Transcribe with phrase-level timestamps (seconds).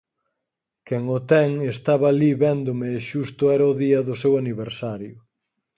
[0.87, 5.15] Quen o ten estaba alí véndome e xusto era o día do seu aniversario.